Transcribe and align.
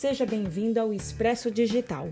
Seja 0.00 0.24
bem-vindo 0.24 0.80
ao 0.80 0.94
Expresso 0.94 1.50
Digital, 1.50 2.08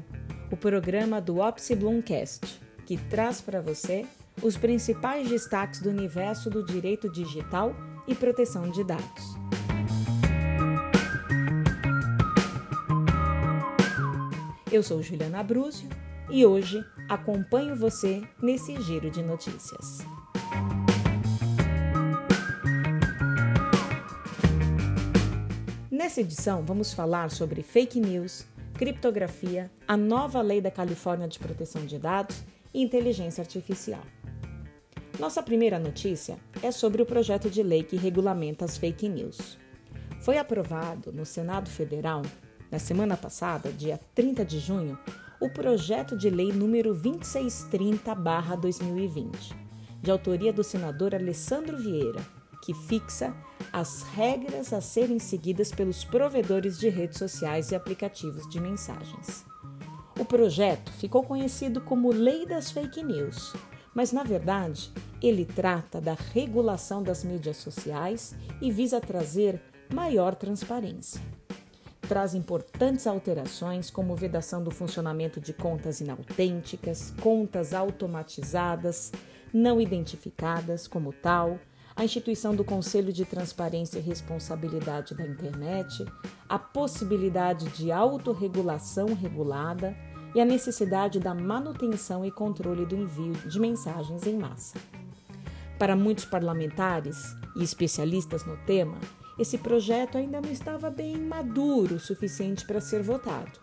o 0.52 0.56
programa 0.58 1.22
do 1.22 1.38
Opsi 1.38 1.74
Bloomcast, 1.74 2.60
que 2.84 2.98
traz 2.98 3.40
para 3.40 3.62
você 3.62 4.04
os 4.42 4.58
principais 4.58 5.26
destaques 5.26 5.80
do 5.80 5.88
universo 5.88 6.50
do 6.50 6.62
direito 6.62 7.10
digital 7.10 7.74
e 8.06 8.14
proteção 8.14 8.70
de 8.70 8.84
dados. 8.84 9.24
Eu 14.70 14.82
sou 14.82 15.02
Juliana 15.02 15.42
Brúzio 15.42 15.88
e 16.28 16.44
hoje 16.44 16.84
acompanho 17.08 17.74
você 17.74 18.22
nesse 18.42 18.78
giro 18.82 19.10
de 19.10 19.22
notícias. 19.22 20.00
Nessa 25.98 26.20
edição, 26.20 26.64
vamos 26.64 26.94
falar 26.94 27.28
sobre 27.28 27.60
fake 27.60 27.98
news, 27.98 28.46
criptografia, 28.74 29.68
a 29.84 29.96
nova 29.96 30.40
lei 30.40 30.60
da 30.60 30.70
Califórnia 30.70 31.26
de 31.26 31.40
proteção 31.40 31.84
de 31.84 31.98
dados 31.98 32.44
e 32.72 32.80
inteligência 32.80 33.42
artificial. 33.42 34.04
Nossa 35.18 35.42
primeira 35.42 35.76
notícia 35.76 36.38
é 36.62 36.70
sobre 36.70 37.02
o 37.02 37.04
projeto 37.04 37.50
de 37.50 37.64
lei 37.64 37.82
que 37.82 37.96
regulamenta 37.96 38.64
as 38.64 38.76
fake 38.76 39.08
news. 39.08 39.58
Foi 40.20 40.38
aprovado 40.38 41.12
no 41.12 41.26
Senado 41.26 41.68
Federal, 41.68 42.22
na 42.70 42.78
semana 42.78 43.16
passada, 43.16 43.72
dia 43.72 43.98
30 44.14 44.44
de 44.44 44.60
junho, 44.60 44.96
o 45.40 45.50
projeto 45.50 46.16
de 46.16 46.30
lei 46.30 46.52
número 46.52 46.94
2630-2020, 46.94 49.52
de 50.00 50.12
autoria 50.12 50.52
do 50.52 50.62
senador 50.62 51.12
Alessandro 51.12 51.76
Vieira, 51.76 52.37
que 52.62 52.74
fixa 52.74 53.34
as 53.72 54.02
regras 54.14 54.72
a 54.72 54.80
serem 54.80 55.18
seguidas 55.18 55.70
pelos 55.70 56.04
provedores 56.04 56.78
de 56.78 56.88
redes 56.88 57.18
sociais 57.18 57.70
e 57.70 57.74
aplicativos 57.74 58.48
de 58.48 58.60
mensagens. 58.60 59.44
O 60.18 60.24
projeto 60.24 60.92
ficou 60.92 61.22
conhecido 61.22 61.80
como 61.80 62.12
Lei 62.12 62.44
das 62.44 62.70
Fake 62.70 63.02
News, 63.02 63.54
mas 63.94 64.12
na 64.12 64.22
verdade 64.22 64.90
ele 65.22 65.44
trata 65.44 66.00
da 66.00 66.16
regulação 66.32 67.02
das 67.02 67.24
mídias 67.24 67.56
sociais 67.58 68.34
e 68.60 68.70
visa 68.70 69.00
trazer 69.00 69.60
maior 69.92 70.34
transparência. 70.34 71.20
Traz 72.08 72.34
importantes 72.34 73.06
alterações, 73.06 73.90
como 73.90 74.16
vedação 74.16 74.62
do 74.64 74.70
funcionamento 74.70 75.40
de 75.40 75.52
contas 75.52 76.00
inautênticas, 76.00 77.12
contas 77.20 77.74
automatizadas, 77.74 79.12
não 79.52 79.80
identificadas 79.80 80.88
como 80.88 81.12
tal, 81.12 81.58
a 81.98 82.04
instituição 82.04 82.54
do 82.54 82.64
Conselho 82.64 83.12
de 83.12 83.24
Transparência 83.24 83.98
e 83.98 84.02
Responsabilidade 84.02 85.16
da 85.16 85.26
Internet, 85.26 86.06
a 86.48 86.56
possibilidade 86.56 87.68
de 87.70 87.90
autorregulação 87.90 89.14
regulada 89.14 89.96
e 90.32 90.40
a 90.40 90.44
necessidade 90.44 91.18
da 91.18 91.34
manutenção 91.34 92.24
e 92.24 92.30
controle 92.30 92.86
do 92.86 92.94
envio 92.94 93.32
de 93.32 93.58
mensagens 93.58 94.28
em 94.28 94.38
massa. 94.38 94.78
Para 95.76 95.96
muitos 95.96 96.24
parlamentares 96.24 97.34
e 97.56 97.64
especialistas 97.64 98.44
no 98.44 98.56
tema, 98.58 98.96
esse 99.36 99.58
projeto 99.58 100.18
ainda 100.18 100.40
não 100.40 100.52
estava 100.52 100.88
bem 100.90 101.18
maduro 101.18 101.96
o 101.96 102.00
suficiente 102.00 102.64
para 102.64 102.80
ser 102.80 103.02
votado. 103.02 103.58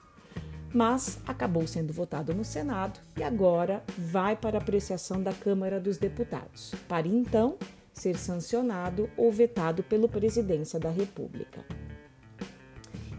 Mas 0.74 1.22
acabou 1.26 1.66
sendo 1.66 1.94
votado 1.94 2.34
no 2.34 2.44
Senado 2.44 3.00
e 3.16 3.24
agora 3.24 3.82
vai 3.98 4.36
para 4.36 4.58
apreciação 4.58 5.24
da 5.24 5.32
Câmara 5.32 5.80
dos 5.80 5.98
Deputados, 5.98 6.76
para 6.86 7.08
então 7.08 7.58
ser 7.96 8.18
sancionado 8.18 9.10
ou 9.18 9.32
vetado 9.32 9.82
pela 9.82 10.08
Presidência 10.08 10.80
da 10.80 10.90
República. 10.90 11.66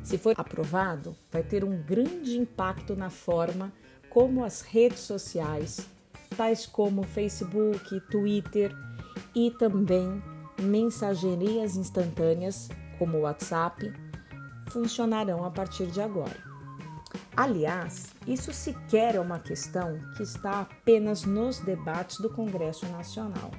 Se 0.04 0.16
for 0.18 0.34
aprovado, 0.38 1.16
vai 1.32 1.42
ter 1.42 1.64
um 1.64 1.82
grande 1.82 2.38
impacto 2.38 2.94
na 2.94 3.10
forma 3.10 3.72
como 4.08 4.44
as 4.44 4.60
redes 4.60 5.00
sociais, 5.00 5.88
tais 6.36 6.64
como 6.64 7.02
Facebook, 7.02 8.00
Twitter 8.08 8.72
e 9.34 9.50
também 9.50 10.22
mensagerias 10.60 11.76
instantâneas, 11.76 12.68
como 12.98 13.18
o 13.18 13.20
WhatsApp, 13.22 13.92
funcionarão 14.68 15.44
a 15.44 15.50
partir 15.50 15.86
de 15.86 16.00
agora. 16.00 16.36
Aliás, 17.36 18.14
isso 18.26 18.52
sequer 18.52 19.14
é 19.14 19.20
uma 19.20 19.38
questão 19.38 19.98
que 20.16 20.22
está 20.22 20.60
apenas 20.60 21.24
nos 21.24 21.58
debates 21.58 22.18
do 22.18 22.30
Congresso 22.30 22.86
Nacional. 22.86 23.50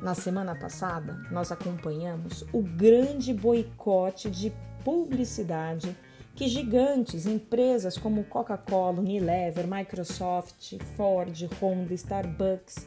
Na 0.00 0.14
semana 0.14 0.54
passada, 0.54 1.20
nós 1.30 1.50
acompanhamos 1.50 2.44
o 2.52 2.62
grande 2.62 3.32
boicote 3.32 4.30
de 4.30 4.52
publicidade 4.84 5.96
que 6.34 6.48
gigantes, 6.48 7.24
empresas 7.24 7.96
como 7.96 8.22
Coca-Cola, 8.24 9.00
Unilever, 9.00 9.66
Microsoft, 9.66 10.74
Ford, 10.96 11.34
Honda, 11.60 11.94
Starbucks, 11.94 12.86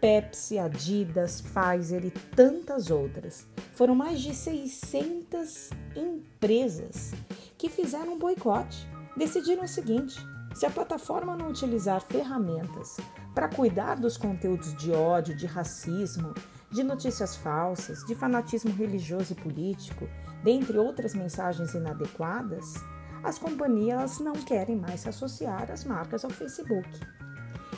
Pepsi, 0.00 0.58
Adidas, 0.58 1.40
Pfizer 1.40 2.04
e 2.04 2.10
tantas 2.10 2.90
outras. 2.90 3.46
Foram 3.72 3.94
mais 3.94 4.20
de 4.20 4.34
600 4.34 5.70
empresas 5.94 7.14
que 7.56 7.70
fizeram 7.70 8.14
um 8.14 8.18
boicote. 8.18 8.86
Decidiram 9.16 9.62
o 9.62 9.68
seguinte: 9.68 10.18
se 10.52 10.66
a 10.66 10.70
plataforma 10.70 11.36
não 11.36 11.48
utilizar 11.48 12.00
ferramentas 12.00 12.96
para 13.34 13.48
cuidar 13.48 13.96
dos 13.96 14.16
conteúdos 14.16 14.74
de 14.76 14.92
ódio, 14.92 15.36
de 15.36 15.46
racismo, 15.46 16.34
de 16.70 16.82
notícias 16.82 17.36
falsas, 17.36 18.04
de 18.04 18.14
fanatismo 18.14 18.72
religioso 18.72 19.32
e 19.32 19.36
político, 19.36 20.08
dentre 20.42 20.78
outras 20.78 21.14
mensagens 21.14 21.74
inadequadas, 21.74 22.74
as 23.22 23.38
companhias 23.38 24.20
não 24.20 24.34
querem 24.34 24.76
mais 24.76 25.00
se 25.00 25.08
associar 25.08 25.70
às 25.70 25.84
marcas 25.84 26.24
ao 26.24 26.30
Facebook. 26.30 26.88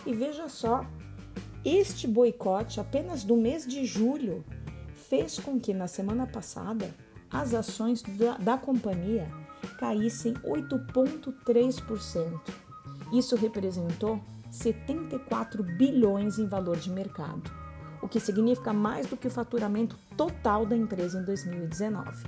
E 0.04 0.12
veja 0.12 0.48
só, 0.48 0.84
este 1.64 2.06
boicote 2.06 2.80
apenas 2.80 3.24
do 3.24 3.36
mês 3.36 3.66
de 3.66 3.84
julho 3.84 4.44
fez 5.08 5.38
com 5.38 5.58
que 5.58 5.72
na 5.72 5.86
semana 5.86 6.26
passada 6.26 6.94
as 7.30 7.54
ações 7.54 8.02
da, 8.02 8.36
da 8.38 8.58
companhia 8.58 9.30
caíssem 9.78 10.34
8,3%. 10.34 12.40
Isso 13.12 13.36
representou 13.36 14.20
74 14.56 15.62
bilhões 15.62 16.38
em 16.38 16.46
valor 16.46 16.78
de 16.78 16.90
mercado, 16.90 17.50
o 18.00 18.08
que 18.08 18.18
significa 18.18 18.72
mais 18.72 19.06
do 19.06 19.16
que 19.16 19.28
o 19.28 19.30
faturamento 19.30 19.98
total 20.16 20.64
da 20.64 20.74
empresa 20.74 21.20
em 21.20 21.24
2019. 21.24 22.26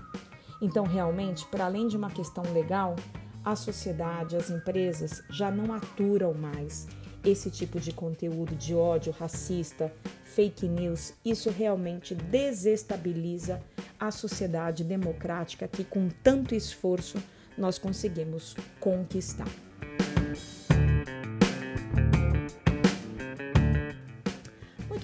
Então, 0.61 0.85
realmente, 0.85 1.47
para 1.47 1.65
além 1.65 1.89
de 1.89 1.97
uma 1.97 2.11
questão 2.11 2.45
legal, 2.53 2.97
a 3.45 3.57
sociedade, 3.57 4.37
as 4.37 4.51
empresas 4.51 5.23
já 5.31 5.51
não 5.51 5.73
aturam 5.73 6.35
mais 6.35 6.87
esse 7.25 7.51
tipo 7.51 7.81
de 7.81 7.93
conteúdo 7.93 8.55
de 8.55 8.75
ódio 8.75 9.13
racista, 9.19 9.93
fake 10.25 10.69
news. 10.69 11.15
Isso 11.25 11.51
realmente 11.51 12.15
desestabiliza 12.15 13.61
a 13.99 14.11
sociedade 14.11 14.85
democrática 14.85 15.67
que, 15.67 15.83
com 15.83 16.09
tanto 16.23 16.55
esforço, 16.55 17.19
nós 17.57 17.79
conseguimos 17.79 18.55
conquistar. 18.79 19.68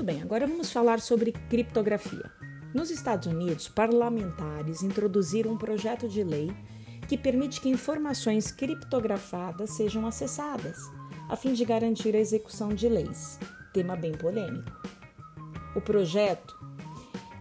Bem, 0.04 0.20
agora 0.20 0.46
vamos 0.46 0.70
falar 0.70 1.00
sobre 1.00 1.32
criptografia. 1.32 2.30
Nos 2.74 2.90
Estados 2.90 3.26
Unidos, 3.26 3.68
parlamentares 3.68 4.82
introduziram 4.82 5.52
um 5.52 5.56
projeto 5.56 6.06
de 6.06 6.22
lei 6.22 6.54
que 7.08 7.16
permite 7.16 7.60
que 7.60 7.70
informações 7.70 8.52
criptografadas 8.52 9.70
sejam 9.70 10.06
acessadas, 10.06 10.76
a 11.28 11.36
fim 11.36 11.54
de 11.54 11.64
garantir 11.64 12.14
a 12.14 12.18
execução 12.18 12.74
de 12.74 12.86
leis. 12.86 13.38
Tema 13.72 13.96
bem 13.96 14.12
polêmico. 14.12 14.70
O 15.74 15.80
projeto 15.80 16.54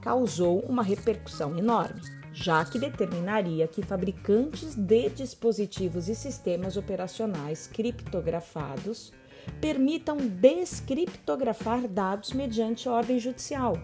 causou 0.02 0.62
uma 0.62 0.84
repercussão 0.84 1.58
enorme, 1.58 2.02
já 2.32 2.64
que 2.64 2.80
determinaria 2.80 3.68
que 3.68 3.82
fabricantes 3.82 4.74
de 4.74 5.10
dispositivos 5.10 6.08
e 6.08 6.16
sistemas 6.16 6.78
operacionais 6.78 7.68
criptografados 7.68 9.12
permitam 9.60 10.18
descriptografar 10.18 11.88
dados 11.88 12.34
mediante 12.34 12.90
ordem 12.90 13.20
judicial, 13.20 13.78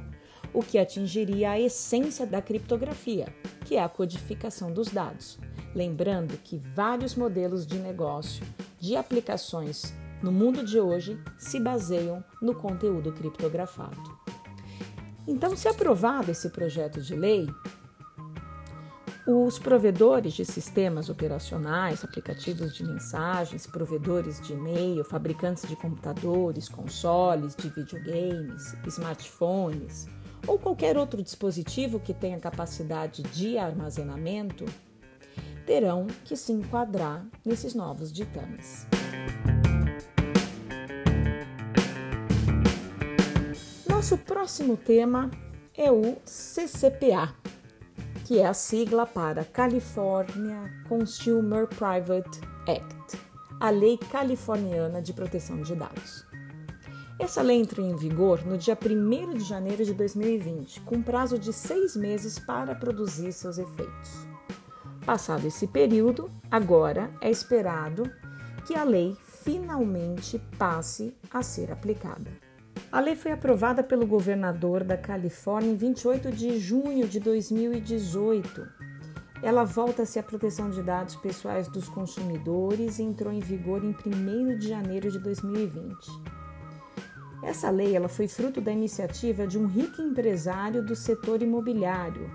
o 0.54 0.62
que 0.62 0.78
atingiria 0.78 1.52
a 1.52 1.60
essência 1.60 2.26
da 2.26 2.42
criptografia, 2.42 3.34
que 3.66 3.76
é 3.76 3.84
a 3.84 3.90
codificação 3.90 4.72
dos 4.72 4.90
dados. 4.90 5.38
Lembrando 5.76 6.38
que 6.44 6.58
vários 6.58 7.16
modelos 7.16 7.66
de 7.66 7.78
negócio 7.78 8.44
de 8.80 8.96
aplicações 8.96 9.94
no 10.22 10.32
mundo 10.32 10.64
de 10.64 10.80
hoje 10.80 11.18
se 11.38 11.60
baseiam 11.60 12.24
no 12.42 12.56
conteúdo 12.56 13.14
criptografado. 13.14 14.20
Então, 15.28 15.56
se 15.56 15.68
aprovado 15.68 16.32
esse 16.32 16.50
projeto 16.50 17.00
de 17.02 17.16
lei, 17.16 17.48
os 19.28 19.60
provedores 19.60 20.34
de 20.34 20.46
sistemas 20.46 21.10
operacionais, 21.10 22.04
aplicativos 22.04 22.74
de 22.74 22.84
mensagens, 22.84 23.68
provedores 23.68 24.42
de 24.42 24.54
e-mail, 24.54 25.04
fabricantes 25.04 25.68
de 25.68 25.76
computadores, 25.76 26.68
consoles, 26.68 27.56
de 27.56 27.70
videogames, 27.70 28.76
smartphones 28.88 30.08
ou 30.48 30.58
qualquer 30.58 30.98
outro 30.98 31.22
dispositivo 31.22 32.00
que 32.00 32.14
tenha 32.14 32.40
capacidade 32.40 33.22
de 33.24 33.58
armazenamento 33.58 34.66
terão 35.66 36.08
que 36.26 36.36
se 36.36 36.52
enquadrar 36.52 37.26
nesses 37.46 37.76
novos 37.76 38.12
ditames. 38.12 38.88
Nosso 43.88 44.18
próximo 44.18 44.76
tema 44.76 45.30
é 45.78 45.92
o 45.92 46.16
CCPA, 46.26 47.36
que 48.30 48.38
é 48.38 48.46
a 48.46 48.54
sigla 48.54 49.08
para 49.08 49.44
California 49.44 50.72
Consumer 50.88 51.66
Private 51.66 52.40
Act, 52.68 53.20
a 53.60 53.72
Lei 53.72 53.98
Californiana 53.98 55.02
de 55.02 55.14
Proteção 55.14 55.64
de 55.64 55.74
Dados. 55.74 56.28
Essa 57.18 57.42
lei 57.42 57.60
entrou 57.60 57.84
em 57.84 57.96
vigor 57.96 58.46
no 58.46 58.56
dia 58.56 58.78
1 58.78 59.34
de 59.34 59.44
janeiro 59.44 59.84
de 59.84 59.96
2020, 59.96 60.82
com 60.82 61.02
prazo 61.02 61.40
de 61.40 61.52
seis 61.52 61.96
meses 61.96 62.38
para 62.38 62.76
produzir 62.76 63.34
seus 63.34 63.58
efeitos. 63.58 64.28
Passado 65.04 65.48
esse 65.48 65.66
período, 65.66 66.30
agora 66.52 67.10
é 67.22 67.32
esperado 67.32 68.12
que 68.68 68.76
a 68.76 68.84
lei 68.84 69.18
finalmente 69.44 70.38
passe 70.56 71.18
a 71.34 71.42
ser 71.42 71.72
aplicada. 71.72 72.49
A 72.92 73.00
lei 73.00 73.16
foi 73.16 73.32
aprovada 73.32 73.84
pelo 73.84 74.08
governador 74.08 74.84
da 74.84 74.98
Califórnia 74.98 75.72
em 75.72 75.76
28 75.76 76.32
de 76.32 76.58
junho 76.58 77.08
de 77.08 77.20
2018. 77.20 78.68
Ela 79.44 79.64
volta-se 79.64 80.18
à 80.18 80.24
proteção 80.24 80.72
de 80.72 80.82
dados 80.82 81.16
pessoais 81.16 81.68
dos 81.68 81.88
consumidores 81.88 82.98
e 82.98 83.04
entrou 83.04 83.32
em 83.32 83.42
vigor 83.42 83.84
em 83.86 83.96
1 84.06 84.58
de 84.58 84.68
janeiro 84.68 85.12
de 85.12 85.20
2020. 85.20 85.96
Essa 87.44 87.70
lei 87.70 87.96
ela 87.96 88.10
foi 88.10 88.28
fruto 88.28 88.60
da 88.60 88.72
iniciativa 88.72 89.46
de 89.46 89.60
um 89.60 89.68
rico 89.68 90.02
empresário 90.02 90.84
do 90.84 90.96
setor 90.96 91.44
imobiliário, 91.44 92.28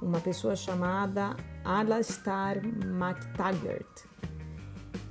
uma 0.00 0.20
pessoa 0.20 0.54
chamada 0.54 1.36
Alastair 1.64 2.62
McTaggart. 2.64 4.09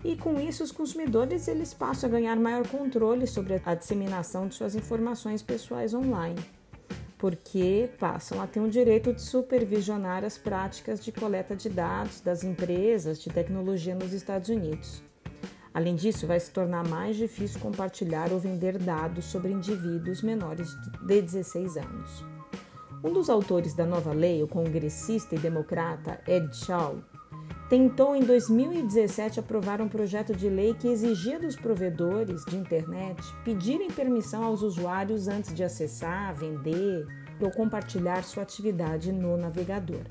E 0.04 0.16
com 0.16 0.40
isso, 0.40 0.63
os 0.63 0.72
consumidores 0.72 1.48
eles 1.48 1.74
passam 1.74 2.10
a 2.10 2.12
ganhar 2.12 2.38
maior 2.38 2.66
controle 2.68 3.28
sobre 3.28 3.62
a 3.66 3.75
disseminação 3.75 4.48
de 4.48 4.56
suas 4.56 4.74
informações 4.74 5.44
pessoais 5.44 5.94
online, 5.94 6.40
porque 7.18 7.90
passam 8.00 8.42
a 8.42 8.48
ter 8.48 8.62
o 8.62 8.69
direito 8.69 9.13
de 9.13 9.22
supervisionar 9.22 10.24
as 10.24 10.38
práticas 10.38 11.04
de 11.04 11.12
coleta 11.12 11.54
de 11.54 11.68
dados 11.68 12.22
das 12.22 12.46
empresas 12.46 13.22
de 13.22 13.30
tecnologia 13.30 13.94
nos 13.94 14.13
Estados 14.13 14.48
Unidos. 14.48 15.04
Além 15.74 15.96
disso, 15.96 16.25
vai 16.25 16.40
se 16.40 16.50
tornar 16.50 16.88
mais 16.88 17.18
difícil 17.18 17.60
compartilhar 17.60 18.31
ou 18.31 18.40
vender 18.40 18.78
dados 18.78 19.25
sobre 19.25 19.51
indivíduos 19.51 20.22
menores 20.22 20.69
de 21.06 21.22
16 21.22 21.78
anos. 21.78 22.24
Um 23.04 23.13
dos 23.13 23.30
autores 23.30 23.74
da 23.74 23.86
nova 23.86 24.12
lei, 24.12 24.42
o 24.42 24.48
congressista 24.48 25.36
e 25.36 25.40
democrata 25.40 26.19
Ed 26.28 26.54
Shaw, 26.56 26.98
tentou 27.69 28.16
em 28.16 28.21
2017 28.21 29.39
aprovar 29.39 29.80
um 29.80 29.88
projeto 29.88 30.36
de 30.36 30.50
lei 30.50 30.74
que 30.74 30.88
exigia 30.88 31.39
dos 31.39 31.56
provedores 31.56 32.44
de 32.45 32.57
internet 32.57 33.21
pedirem 33.45 33.92
permissão 33.92 34.44
aos 34.44 34.63
usuários 34.63 35.27
antes 35.27 35.54
de 35.54 35.63
acessar, 35.63 36.33
vender 36.33 37.06
ou 37.39 37.51
compartilhar 37.51 38.24
sua 38.24 38.42
atividade 38.42 39.12
no 39.12 39.38
navegador. 39.38 40.01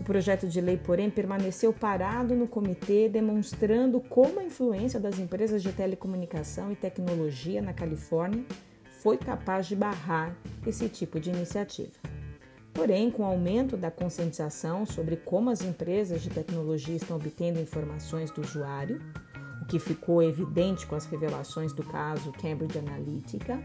O 0.00 0.04
projeto 0.04 0.48
de 0.48 0.60
lei, 0.60 0.78
porém, 0.78 1.10
permaneceu 1.10 1.72
parado 1.72 2.34
no 2.34 2.46
comitê, 2.46 3.08
demonstrando 3.08 4.00
como 4.00 4.38
a 4.38 4.44
influência 4.44 4.98
das 4.98 5.18
empresas 5.18 5.62
de 5.62 5.72
telecomunicação 5.72 6.70
e 6.70 6.76
tecnologia 6.76 7.60
na 7.60 7.74
Califórnia 7.74 8.44
foi 9.02 9.18
capaz 9.18 9.66
de 9.66 9.74
barrar 9.74 10.34
esse 10.66 10.88
tipo 10.88 11.18
de 11.18 11.30
iniciativa. 11.30 11.92
Porém, 12.72 13.10
com 13.10 13.22
o 13.22 13.26
aumento 13.26 13.76
da 13.76 13.90
conscientização 13.90 14.86
sobre 14.86 15.16
como 15.16 15.50
as 15.50 15.62
empresas 15.62 16.22
de 16.22 16.30
tecnologia 16.30 16.96
estão 16.96 17.16
obtendo 17.16 17.60
informações 17.60 18.30
do 18.30 18.40
usuário, 18.40 19.00
o 19.60 19.66
que 19.66 19.78
ficou 19.78 20.22
evidente 20.22 20.86
com 20.86 20.94
as 20.94 21.06
revelações 21.06 21.72
do 21.72 21.82
caso 21.82 22.32
Cambridge 22.32 22.78
Analytica, 22.78 23.58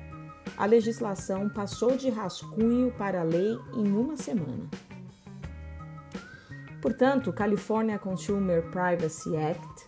a 0.58 0.66
legislação 0.66 1.50
passou 1.50 1.96
de 1.98 2.10
rascunho 2.10 2.92
para 2.92 3.24
lei 3.24 3.58
em 3.74 3.92
uma 3.92 4.16
semana. 4.16 4.70
Portanto, 6.82 7.30
o 7.32 7.34
California 7.34 7.98
Consumer 7.98 8.64
Privacy 8.70 9.36
Act 9.36 9.86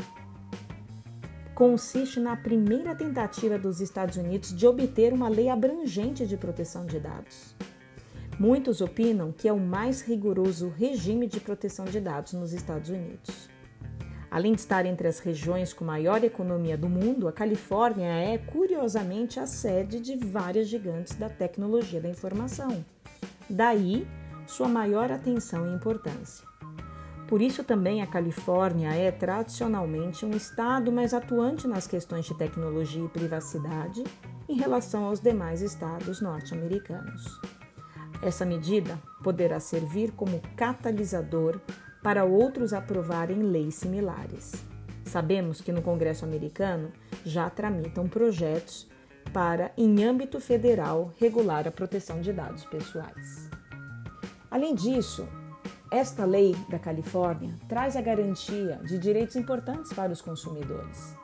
consiste 1.53 2.19
na 2.19 2.35
primeira 2.35 2.95
tentativa 2.95 3.57
dos 3.57 3.81
Estados 3.81 4.17
Unidos 4.17 4.55
de 4.55 4.67
obter 4.67 5.13
uma 5.13 5.29
lei 5.29 5.49
abrangente 5.49 6.25
de 6.25 6.37
proteção 6.37 6.85
de 6.85 6.99
dados. 6.99 7.55
Muitos 8.39 8.81
opinam 8.81 9.31
que 9.31 9.47
é 9.47 9.53
o 9.53 9.59
mais 9.59 10.01
rigoroso 10.01 10.69
regime 10.69 11.25
de 11.25 11.39
proteção 11.39 11.85
de 11.85 11.99
dados 11.99 12.33
nos 12.33 12.53
Estados 12.53 12.89
Unidos. 12.89 13.49
Além 14.29 14.53
de 14.53 14.59
estar 14.59 14.85
entre 14.85 15.07
as 15.07 15.19
regiões 15.19 15.73
com 15.73 15.83
maior 15.83 16.23
economia 16.23 16.77
do 16.77 16.87
mundo, 16.87 17.27
a 17.27 17.31
Califórnia 17.31 18.05
é, 18.05 18.37
curiosamente, 18.37 19.39
a 19.39 19.47
sede 19.47 19.99
de 19.99 20.15
várias 20.15 20.67
gigantes 20.67 21.15
da 21.15 21.29
tecnologia 21.29 21.99
da 21.99 22.09
informação. 22.09 22.85
Daí, 23.49 24.05
sua 24.45 24.67
maior 24.67 25.11
atenção 25.11 25.71
e 25.71 25.75
importância. 25.75 26.45
Por 27.27 27.41
isso, 27.41 27.63
também 27.63 28.01
a 28.01 28.07
Califórnia 28.07 28.93
é 28.93 29.11
tradicionalmente 29.11 30.25
um 30.25 30.31
estado 30.31 30.91
mais 30.91 31.13
atuante 31.13 31.67
nas 31.67 31.87
questões 31.87 32.25
de 32.25 32.37
tecnologia 32.37 33.03
e 33.03 33.09
privacidade 33.09 34.03
em 34.47 34.55
relação 34.55 35.05
aos 35.05 35.19
demais 35.19 35.61
estados 35.61 36.21
norte-americanos. 36.21 37.41
Essa 38.21 38.45
medida 38.45 38.99
poderá 39.23 39.59
servir 39.59 40.11
como 40.11 40.41
catalisador 40.55 41.59
para 42.01 42.25
outros 42.25 42.73
aprovarem 42.73 43.41
leis 43.43 43.75
similares. 43.75 44.53
Sabemos 45.05 45.61
que 45.61 45.71
no 45.71 45.81
Congresso 45.81 46.25
americano 46.25 46.91
já 47.25 47.49
tramitam 47.49 48.07
projetos 48.07 48.87
para, 49.33 49.71
em 49.77 50.03
âmbito 50.03 50.39
federal, 50.39 51.13
regular 51.19 51.67
a 51.67 51.71
proteção 51.71 52.21
de 52.21 52.33
dados 52.33 52.65
pessoais. 52.65 53.49
Além 54.49 54.73
disso, 54.73 55.27
esta 55.91 56.25
lei 56.25 56.55
da 56.69 56.79
Califórnia 56.79 57.55
traz 57.67 57.95
a 57.95 58.01
garantia 58.01 58.79
de 58.85 58.97
direitos 58.97 59.35
importantes 59.35 59.93
para 59.93 60.11
os 60.11 60.21
consumidores. 60.21 61.15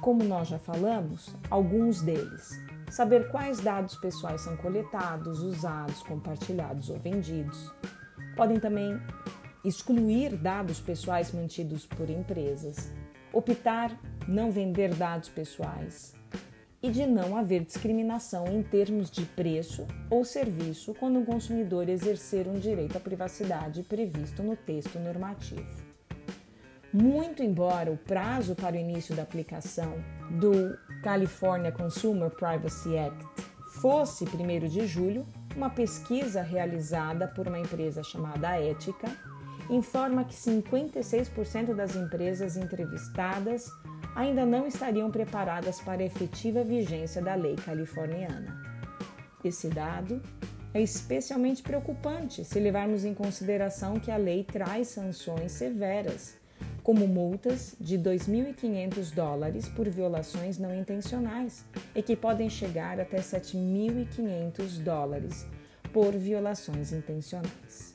Como 0.00 0.24
nós 0.24 0.48
já 0.48 0.58
falamos, 0.58 1.34
alguns 1.50 2.00
deles 2.02 2.65
saber 2.96 3.28
quais 3.28 3.60
dados 3.60 3.94
pessoais 3.94 4.40
são 4.40 4.56
coletados, 4.56 5.42
usados, 5.42 6.02
compartilhados 6.02 6.88
ou 6.88 6.98
vendidos. 6.98 7.70
Podem 8.34 8.58
também 8.58 8.98
excluir 9.62 10.34
dados 10.34 10.80
pessoais 10.80 11.30
mantidos 11.30 11.84
por 11.84 12.08
empresas, 12.08 12.90
optar 13.34 13.94
não 14.26 14.50
vender 14.50 14.94
dados 14.94 15.28
pessoais 15.28 16.14
e 16.82 16.90
de 16.90 17.04
não 17.06 17.36
haver 17.36 17.66
discriminação 17.66 18.46
em 18.46 18.62
termos 18.62 19.10
de 19.10 19.26
preço 19.26 19.86
ou 20.08 20.24
serviço 20.24 20.94
quando 20.94 21.18
um 21.18 21.24
consumidor 21.24 21.90
exercer 21.90 22.48
um 22.48 22.54
direito 22.54 22.96
à 22.96 23.00
privacidade 23.00 23.82
previsto 23.82 24.42
no 24.42 24.56
texto 24.56 24.98
normativo. 24.98 25.84
Muito 26.94 27.42
embora 27.42 27.92
o 27.92 27.98
prazo 27.98 28.54
para 28.54 28.74
o 28.74 28.78
início 28.78 29.14
da 29.14 29.22
aplicação 29.22 30.02
do 30.30 30.78
California 31.06 31.70
Consumer 31.70 32.28
Privacy 32.30 32.98
Act 32.98 33.24
fosse 33.80 34.24
1 34.24 34.66
de 34.66 34.88
julho, 34.88 35.24
uma 35.54 35.70
pesquisa 35.70 36.42
realizada 36.42 37.28
por 37.28 37.46
uma 37.46 37.60
empresa 37.60 38.02
chamada 38.02 38.60
Ética 38.60 39.06
informa 39.70 40.24
que 40.24 40.34
56% 40.34 41.76
das 41.76 41.94
empresas 41.94 42.56
entrevistadas 42.56 43.70
ainda 44.16 44.44
não 44.44 44.66
estariam 44.66 45.08
preparadas 45.08 45.80
para 45.80 46.02
a 46.02 46.06
efetiva 46.06 46.64
vigência 46.64 47.22
da 47.22 47.36
lei 47.36 47.54
californiana. 47.54 48.60
Esse 49.44 49.68
dado 49.68 50.20
é 50.74 50.82
especialmente 50.82 51.62
preocupante 51.62 52.44
se 52.44 52.58
levarmos 52.58 53.04
em 53.04 53.14
consideração 53.14 53.94
que 54.00 54.10
a 54.10 54.16
lei 54.16 54.42
traz 54.42 54.88
sanções 54.88 55.52
severas 55.52 56.34
como 56.86 57.08
multas 57.08 57.74
de 57.80 57.98
2.500 57.98 59.12
dólares 59.12 59.68
por 59.68 59.88
violações 59.88 60.56
não 60.56 60.72
intencionais 60.72 61.64
e 61.92 62.00
que 62.00 62.14
podem 62.14 62.48
chegar 62.48 63.00
até 63.00 63.16
7.500 63.16 64.78
dólares 64.84 65.44
por 65.92 66.12
violações 66.12 66.92
intencionais. 66.92 67.92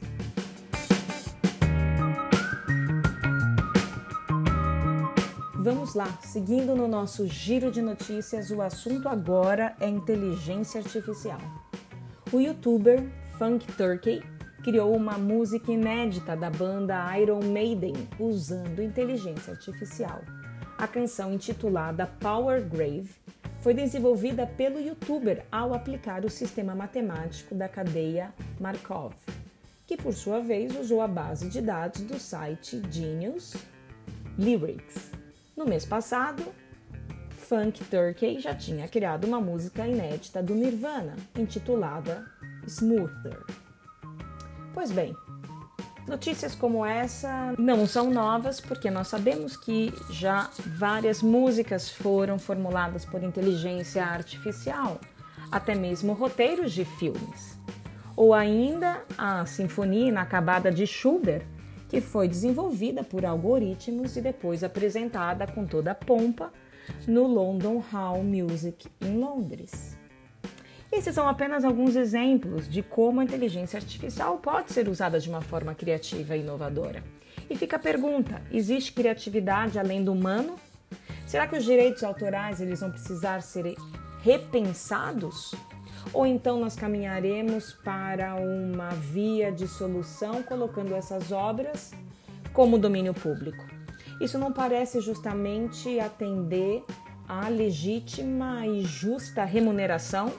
Vamos 5.56 5.96
lá, 5.96 6.20
seguindo 6.24 6.76
no 6.76 6.86
nosso 6.86 7.26
giro 7.28 7.72
de 7.72 7.82
notícias, 7.82 8.52
o 8.52 8.62
assunto 8.62 9.08
agora 9.08 9.74
é 9.80 9.88
inteligência 9.88 10.82
artificial. 10.82 11.40
O 12.30 12.42
youtuber 12.42 13.02
Funk 13.40 13.66
Turkey 13.78 14.22
criou 14.64 14.96
uma 14.96 15.18
música 15.18 15.72
inédita 15.72 16.36
da 16.36 16.50
banda 16.50 17.18
Iron 17.18 17.44
Maiden 17.44 17.94
usando 18.20 18.82
inteligência 18.82 19.54
artificial. 19.54 20.22
A 20.78 20.88
canção 20.88 21.34
intitulada 21.34 22.06
Power 22.20 22.64
Grave 22.64 23.10
foi 23.62 23.74
desenvolvida 23.74 24.46
pelo 24.46 24.80
youtuber 24.80 25.46
ao 25.52 25.74
aplicar 25.74 26.26
o 26.26 26.30
sistema 26.30 26.76
matemático 26.76 27.56
da 27.56 27.68
cadeia 27.68 28.34
Markov, 28.60 29.14
que 29.88 29.98
por 29.98 30.14
sua 30.14 30.40
vez 30.40 30.76
usou 30.80 31.02
a 31.02 31.08
base 31.08 31.50
de 31.50 31.62
dados 31.62 32.02
do 32.02 32.20
site 32.20 32.82
Genius 32.90 33.56
Lyrics. 34.38 35.12
No 35.58 35.66
mês 35.66 35.86
passado, 35.86 36.44
Funk 37.32 37.84
Turkey 37.86 38.40
já 38.40 38.56
tinha 38.56 38.88
criado 38.88 39.26
uma 39.26 39.42
música 39.42 39.88
inédita 39.88 40.42
do 40.42 40.56
Nirvana, 40.56 41.16
intitulada 41.36 42.26
Smoother. 42.68 43.61
Pois 44.74 44.92
bem, 44.92 45.16
notícias 46.08 46.56
como 46.56 46.86
essa 46.86 47.54
não 47.58 47.86
são 47.86 48.10
novas, 48.10 48.62
porque 48.62 48.90
nós 48.90 49.10
sabemos 49.10 49.58
que 49.58 49.94
já 50.10 50.50
várias 50.78 51.22
músicas 51.22 51.90
foram 51.90 52.40
formuladas 52.40 53.04
por 53.04 53.22
inteligência 53.22 54.04
artificial, 54.04 55.00
até 55.52 55.76
mesmo 55.76 56.14
roteiros 56.14 56.72
de 56.72 56.86
filmes. 56.86 57.60
Ou 58.16 58.34
ainda 58.34 59.04
a 59.18 59.46
Sinfonia 59.46 60.08
Inacabada 60.08 60.72
de 60.72 60.88
Schubert, 60.88 61.46
que 61.90 62.00
foi 62.00 62.28
desenvolvida 62.28 63.04
por 63.04 63.26
algoritmos 63.26 64.16
e 64.16 64.22
depois 64.22 64.64
apresentada 64.64 65.46
com 65.46 65.66
toda 65.66 65.92
a 65.92 65.96
pompa 65.96 66.52
no 67.06 67.28
London 67.28 67.84
Hall 67.92 68.24
Music 68.24 68.88
em 69.02 69.18
Londres. 69.18 69.91
Esses 70.92 71.16
são 71.16 71.28
apenas 71.28 71.64
alguns 71.64 71.96
exemplos 71.96 72.70
de 72.70 72.84
como 72.84 73.22
a 73.22 73.24
inteligência 73.24 73.78
artificial 73.78 74.38
pode 74.40 74.74
ser 74.74 74.90
usada 74.90 75.22
de 75.22 75.30
uma 75.30 75.42
forma 75.42 75.74
criativa 75.74 76.36
e 76.36 76.42
inovadora. 76.42 77.02
E 77.50 77.56
fica 77.56 77.78
a 77.78 77.80
pergunta: 77.80 78.42
existe 78.52 78.92
criatividade 78.92 79.80
além 79.80 80.04
do 80.04 80.12
humano? 80.12 80.56
Será 81.26 81.48
que 81.48 81.58
os 81.58 81.64
direitos 81.64 82.04
autorais 82.04 82.60
eles 82.60 82.82
vão 82.82 82.92
precisar 82.92 83.42
ser 83.42 83.74
repensados? 84.22 85.56
Ou 86.12 86.26
então 86.26 86.60
nós 86.60 86.76
caminharemos 86.76 87.72
para 87.72 88.36
uma 88.36 88.90
via 88.90 89.50
de 89.50 89.68
solução 89.68 90.44
colocando 90.44 90.94
essas 90.94 91.32
obras 91.32 91.92
como 92.52 92.78
domínio 92.78 93.14
público? 93.14 93.64
Isso 94.20 94.38
não 94.38 94.52
parece 94.52 95.00
justamente 95.00 96.00
atender 96.02 96.84
à 97.30 97.48
legítima 97.48 98.68
e 98.68 98.84
justa 98.84 99.46
remuneração 99.46 100.34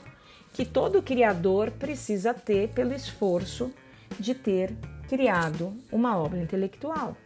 que 0.52 0.64
todo 0.64 1.02
criador 1.02 1.70
precisa 1.70 2.34
ter 2.34 2.68
pelo 2.68 2.92
esforço 2.92 3.72
de 4.18 4.34
ter 4.34 4.74
criado 5.08 5.72
uma 5.90 6.18
obra 6.18 6.40
intelectual. 6.40 7.16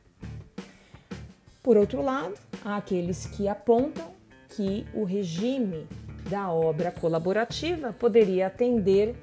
Por 1.62 1.76
outro 1.76 2.00
lado, 2.00 2.34
há 2.64 2.76
aqueles 2.76 3.26
que 3.26 3.48
apontam 3.48 4.14
que 4.50 4.86
o 4.94 5.04
regime 5.04 5.86
da 6.30 6.50
obra 6.50 6.90
colaborativa 6.90 7.92
poderia 7.92 8.46
atender 8.46 9.16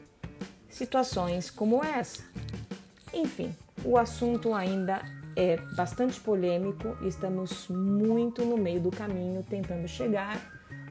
situações 0.70 1.50
como 1.50 1.84
essa. 1.84 2.24
Enfim, 3.14 3.56
o 3.86 3.98
assunto 3.98 4.54
ainda 4.54 5.02
é 5.36 5.58
bastante 5.76 6.20
polêmico 6.20 6.96
estamos 7.06 7.68
muito 7.68 8.46
no 8.46 8.58
meio 8.58 8.80
do 8.82 8.92
caminho 8.92 9.44
tentando 9.44 9.88
chegar 9.88 10.40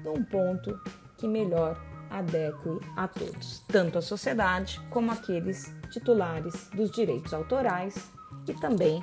num 0.04 0.22
ponto 0.24 0.78
que 1.16 1.28
melhor 1.28 1.80
adeque 2.12 2.78
a 2.96 3.08
todos, 3.08 3.60
tanto 3.68 3.98
a 3.98 4.02
sociedade 4.02 4.80
como 4.90 5.10
aqueles 5.10 5.74
titulares 5.90 6.68
dos 6.74 6.90
direitos 6.90 7.32
autorais 7.32 8.10
e 8.46 8.52
também 8.54 9.02